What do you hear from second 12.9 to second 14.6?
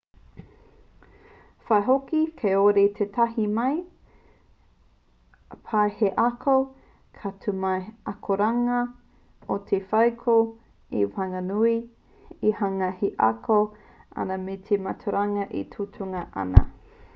e ako ana me